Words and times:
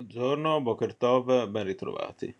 Buongiorno, 0.00 0.60
Boker 0.60 0.94
Tov, 0.94 1.48
ben 1.48 1.64
ritrovati. 1.64 2.32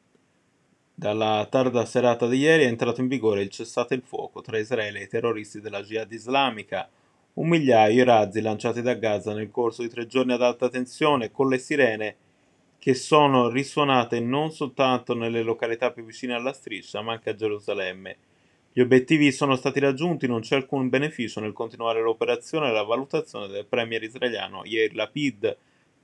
Dalla 0.94 1.44
tarda 1.50 1.84
serata 1.86 2.28
di 2.28 2.36
ieri 2.36 2.62
è 2.62 2.68
entrato 2.68 3.00
in 3.00 3.08
vigore 3.08 3.42
il 3.42 3.48
cessate 3.48 3.94
il 3.94 4.02
fuoco 4.02 4.42
tra 4.42 4.58
Israele 4.58 5.00
e 5.00 5.02
i 5.02 5.08
terroristi 5.08 5.60
della 5.60 5.82
Jihad 5.82 6.12
islamica. 6.12 6.88
Un 7.32 7.48
migliaio 7.48 8.00
i 8.00 8.04
razzi 8.04 8.40
lanciati 8.42 8.80
da 8.80 8.94
Gaza 8.94 9.34
nel 9.34 9.50
corso 9.50 9.82
di 9.82 9.88
tre 9.88 10.06
giorni 10.06 10.34
ad 10.34 10.42
alta 10.42 10.68
tensione 10.68 11.32
con 11.32 11.48
le 11.48 11.58
sirene 11.58 12.16
che 12.78 12.94
sono 12.94 13.48
risuonate 13.48 14.20
non 14.20 14.52
soltanto 14.52 15.14
nelle 15.14 15.42
località 15.42 15.90
più 15.90 16.04
vicine 16.04 16.34
alla 16.34 16.52
striscia 16.52 17.02
ma 17.02 17.14
anche 17.14 17.30
a 17.30 17.34
Gerusalemme. 17.34 18.16
Gli 18.72 18.80
obiettivi 18.80 19.32
sono 19.32 19.56
stati 19.56 19.80
raggiunti, 19.80 20.28
non 20.28 20.42
c'è 20.42 20.54
alcun 20.54 20.88
beneficio 20.88 21.40
nel 21.40 21.52
continuare 21.52 22.02
l'operazione 22.02 22.68
e 22.68 22.72
la 22.72 22.84
valutazione 22.84 23.48
del 23.48 23.66
premier 23.66 24.04
israeliano 24.04 24.62
Yair 24.64 24.94
Lapid 24.94 25.56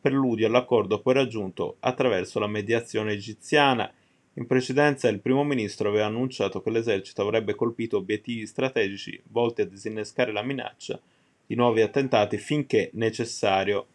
preludio 0.04 0.48
all'accordo 0.48 1.00
poi 1.00 1.14
raggiunto 1.14 1.76
attraverso 1.80 2.38
la 2.38 2.46
mediazione 2.46 3.12
egiziana. 3.12 3.90
In 4.34 4.46
precedenza 4.46 5.08
il 5.08 5.20
primo 5.20 5.44
ministro 5.44 5.88
aveva 5.88 6.04
annunciato 6.04 6.60
che 6.60 6.68
l'esercito 6.68 7.22
avrebbe 7.22 7.54
colpito 7.54 7.96
obiettivi 7.96 8.46
strategici 8.46 9.18
volti 9.30 9.62
a 9.62 9.66
disinnescare 9.66 10.30
la 10.30 10.42
minaccia 10.42 11.00
di 11.46 11.54
nuovi 11.54 11.80
attentati 11.80 12.36
finché 12.36 12.90
necessario. 12.92 13.86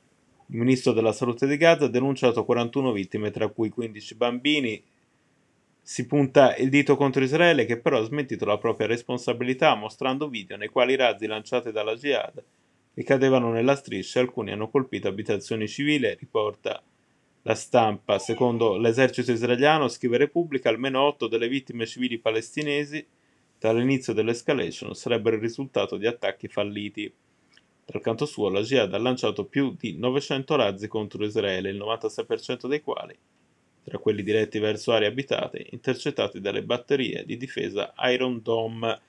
Il 0.47 0.57
ministro 0.57 0.93
della 0.93 1.11
salute 1.11 1.45
di 1.45 1.57
Gaza 1.57 1.85
ha 1.85 1.89
denunciato 1.89 2.43
41 2.43 2.91
vittime, 2.91 3.29
tra 3.29 3.47
cui 3.47 3.69
15 3.69 4.15
bambini. 4.15 4.83
Si 5.79 6.07
punta 6.07 6.55
il 6.55 6.69
dito 6.69 6.95
contro 6.95 7.23
Israele, 7.23 7.65
che 7.65 7.77
però 7.77 7.99
ha 7.99 8.03
smentito 8.03 8.45
la 8.45 8.57
propria 8.57 8.87
responsabilità, 8.87 9.75
mostrando 9.75 10.27
video 10.27 10.57
nei 10.57 10.69
quali 10.69 10.93
i 10.93 10.95
razzi 10.95 11.27
lanciati 11.27 11.71
dalla 11.71 11.93
Jihad 11.93 12.43
e 12.99 13.03
cadevano 13.03 13.49
nella 13.49 13.77
striscia, 13.77 14.19
alcuni 14.19 14.51
hanno 14.51 14.67
colpito 14.69 15.07
abitazioni 15.07 15.69
civili, 15.69 16.13
riporta 16.15 16.83
la 17.43 17.55
stampa. 17.55 18.19
Secondo 18.19 18.75
l'esercito 18.75 19.31
israeliano, 19.31 19.87
scrive 19.87 20.17
Repubblica, 20.17 20.67
almeno 20.67 21.03
otto 21.03 21.29
delle 21.29 21.47
vittime 21.47 21.85
civili 21.85 22.17
palestinesi 22.17 23.07
dall'inizio 23.57 24.11
dell'escalation 24.11 24.93
sarebbero 24.95 25.37
il 25.37 25.41
risultato 25.41 25.95
di 25.95 26.07
attacchi 26.07 26.49
falliti. 26.49 27.09
Dal 27.85 28.01
canto 28.01 28.25
suo, 28.25 28.49
la 28.49 28.59
Jihad 28.59 28.93
ha 28.93 28.97
lanciato 28.97 29.45
più 29.45 29.73
di 29.79 29.97
900 29.97 30.55
razzi 30.57 30.89
contro 30.89 31.23
Israele, 31.23 31.69
il 31.69 31.77
96% 31.77 32.67
dei 32.67 32.81
quali, 32.81 33.17
tra 33.81 33.97
quelli 33.99 34.23
diretti 34.23 34.59
verso 34.59 34.91
aree 34.91 35.07
abitate, 35.07 35.67
intercettati 35.71 36.41
dalle 36.41 36.63
batterie 36.63 37.23
di 37.23 37.37
difesa 37.37 37.93
Iron 38.11 38.41
Dome 38.43 38.99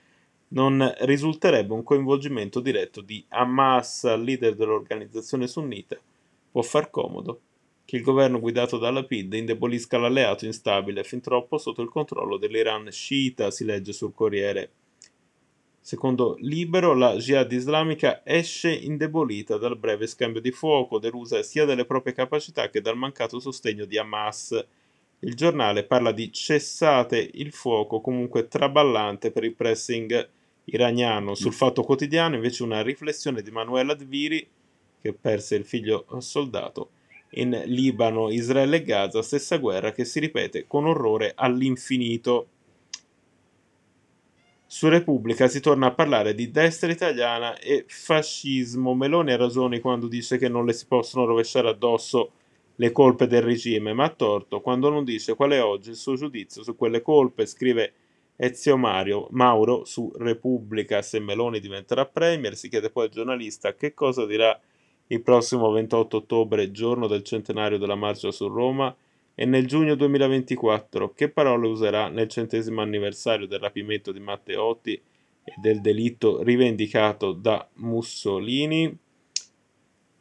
non 0.53 0.93
risulterebbe 1.01 1.73
un 1.73 1.83
coinvolgimento 1.83 2.61
diretto 2.61 3.01
di 3.01 3.25
Hamas, 3.29 4.05
leader 4.17 4.55
dell'organizzazione 4.55 5.47
sunnita, 5.47 5.99
può 6.51 6.63
far 6.63 6.91
comodo 6.91 7.41
che 7.85 7.97
il 7.97 8.03
governo 8.03 8.39
guidato 8.39 8.79
dalla 8.79 9.03
PID 9.03 9.33
indebolisca 9.35 9.99
l'alleato 9.99 10.47
instabile 10.47 11.03
fin 11.03 11.21
troppo 11.21 11.59
sotto 11.59 11.83
il 11.83 11.89
controllo 11.89 12.37
dell'Iran 12.37 12.91
sciita, 12.91 13.51
si 13.51 13.65
legge 13.65 13.93
sul 13.93 14.15
Corriere. 14.15 14.71
Secondo 15.81 16.37
Libero, 16.39 16.95
la 16.95 17.17
Jihad 17.17 17.51
islamica 17.51 18.21
esce 18.25 18.73
indebolita 18.73 19.57
dal 19.57 19.77
breve 19.77 20.07
scambio 20.07 20.41
di 20.41 20.53
fuoco, 20.53 21.01
delusa 21.01 21.43
sia 21.43 21.65
delle 21.65 21.85
proprie 21.85 22.13
capacità 22.13 22.69
che 22.69 22.81
dal 22.81 22.97
mancato 22.97 23.41
sostegno 23.41 23.87
di 23.87 23.99
Hamas. 23.99 24.65
Il 25.21 25.35
giornale 25.35 25.85
parla 25.85 26.13
di 26.13 26.31
cessate 26.31 27.31
il 27.35 27.51
fuoco 27.51 28.01
comunque 28.01 28.47
traballante 28.47 29.33
per 29.33 29.43
il 29.43 29.55
pressing 29.55 30.29
iraniano 30.73 31.35
sul 31.35 31.53
Fatto 31.53 31.83
Quotidiano 31.83 32.35
invece 32.35 32.63
una 32.63 32.83
riflessione 32.83 33.43
di 33.43 33.51
Manuela 33.51 33.95
Dviri 33.95 34.49
che 35.01 35.13
perse 35.13 35.57
il 35.57 35.65
figlio 35.65 36.05
soldato 36.19 36.91
in 37.35 37.63
Libano, 37.67 38.31
Israele 38.31 38.77
e 38.77 38.83
Gaza, 38.83 39.23
stessa 39.23 39.59
guerra 39.59 39.93
che 39.93 40.05
si 40.05 40.19
ripete 40.19 40.67
con 40.67 40.87
orrore 40.87 41.33
all'infinito. 41.35 42.49
Su 44.67 44.89
Repubblica 44.89 45.49
si 45.49 45.61
torna 45.61 45.87
a 45.87 45.95
parlare 45.95 46.35
di 46.35 46.51
destra 46.51 46.91
italiana 46.91 47.59
e 47.59 47.85
fascismo. 47.89 48.95
Meloni 48.95 49.33
ha 49.33 49.37
ragione 49.37 49.81
quando 49.81 50.07
dice 50.07 50.39
che 50.39 50.49
non 50.49 50.65
le 50.65 50.73
si 50.73 50.87
possono 50.87 51.25
rovesciare 51.25 51.69
addosso 51.69 52.33
le 52.77 52.93
colpe 52.93 53.27
del 53.27 53.43
regime, 53.43 53.93
ma 53.93 54.05
ha 54.05 54.11
torto 54.11 54.61
quando 54.61 54.89
non 54.89 55.05
dice 55.05 55.35
qual 55.35 55.51
è 55.51 55.63
oggi 55.63 55.91
il 55.91 55.97
suo 55.97 56.15
giudizio 56.15 56.63
su 56.63 56.77
quelle 56.77 57.03
colpe, 57.03 57.47
scrive 57.47 57.93
Ezio 58.43 58.79
Mario, 58.79 59.27
Mauro 59.33 59.85
su 59.85 60.11
Repubblica 60.17 61.03
se 61.03 61.21
Meloni 61.21 61.61
diventerà 61.61 62.07
premier, 62.07 62.57
si 62.57 62.71
chiede 62.71 62.89
poi 62.89 63.05
al 63.05 63.11
giornalista 63.11 63.75
che 63.75 63.93
cosa 63.93 64.25
dirà 64.25 64.59
il 65.09 65.21
prossimo 65.21 65.71
28 65.71 66.17
ottobre, 66.17 66.71
giorno 66.71 67.07
del 67.07 67.23
centenario 67.23 67.77
della 67.77 67.97
marcia 67.97 68.31
su 68.31 68.49
Roma, 68.49 68.97
e 69.35 69.45
nel 69.45 69.67
giugno 69.67 69.95
2024 69.95 71.13
che 71.13 71.29
parole 71.29 71.69
userà 71.69 72.09
nel 72.09 72.29
centesimo 72.29 72.81
anniversario 72.81 73.47
del 73.47 73.61
rapimento 73.61 74.11
di 74.11 74.21
Matteotti 74.21 74.95
e 75.45 75.55
del 75.61 75.83
delitto 75.83 76.43
rivendicato 76.43 77.33
da 77.33 77.69
Mussolini. 77.75 78.97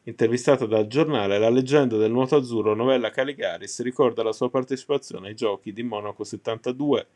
Intervistata 0.03 0.65
dal 0.65 0.87
giornale, 0.87 1.39
la 1.39 1.49
leggenda 1.49 1.95
del 1.95 2.11
nuoto 2.11 2.35
azzurro 2.35 2.75
Novella 2.75 3.11
Caligaris 3.11 3.81
ricorda 3.81 4.23
la 4.23 4.33
sua 4.33 4.49
partecipazione 4.49 5.29
ai 5.29 5.35
giochi 5.35 5.71
di 5.71 5.83
Monaco 5.83 6.25
72 6.25 7.07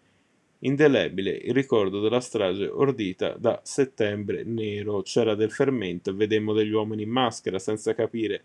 indelebile 0.66 1.31
il 1.31 1.53
ricordo 1.53 2.00
della 2.00 2.19
strage 2.19 2.68
ordita 2.68 3.35
da 3.38 3.59
Settembre 3.63 4.44
Nero. 4.44 5.01
C'era 5.01 5.35
del 5.35 5.51
fermento 5.51 6.09
e 6.09 6.13
vedemmo 6.13 6.53
degli 6.53 6.72
uomini 6.72 7.03
in 7.03 7.09
maschera 7.09 7.59
senza 7.59 7.94
capire 7.94 8.44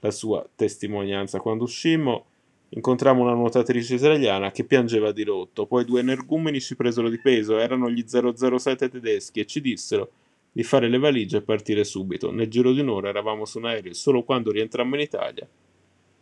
la 0.00 0.10
sua 0.10 0.46
testimonianza. 0.54 1.40
Quando 1.40 1.64
uscimmo 1.64 2.26
incontrammo 2.68 3.22
una 3.22 3.34
nuotatrice 3.34 3.94
israeliana 3.94 4.50
che 4.50 4.64
piangeva 4.64 5.12
di 5.12 5.22
rotto, 5.22 5.66
poi 5.66 5.84
due 5.84 6.00
energumeni 6.00 6.60
ci 6.60 6.76
presero 6.76 7.08
di 7.08 7.18
peso, 7.18 7.58
erano 7.58 7.90
gli 7.90 8.04
007 8.06 8.88
tedeschi 8.88 9.40
e 9.40 9.46
ci 9.46 9.60
dissero 9.60 10.10
di 10.52 10.62
fare 10.62 10.88
le 10.88 10.98
valigie 10.98 11.38
e 11.38 11.42
partire 11.42 11.84
subito. 11.84 12.30
Nel 12.30 12.48
giro 12.48 12.72
di 12.72 12.80
un'ora 12.80 13.08
eravamo 13.08 13.44
su 13.44 13.58
un 13.58 13.66
aereo 13.66 13.90
e 13.90 13.94
solo 13.94 14.22
quando 14.22 14.50
rientrammo 14.50 14.94
in 14.94 15.00
Italia 15.00 15.46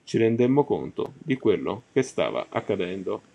ci 0.04 0.18
rendemmo 0.18 0.64
conto 0.64 1.14
di 1.18 1.36
quello 1.36 1.84
che 1.92 2.02
stava 2.02 2.46
accadendo. 2.48 3.32